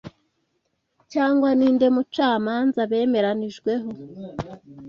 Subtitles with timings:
[1.11, 3.89] Cyangwa ninde mucamanza bemeranijweho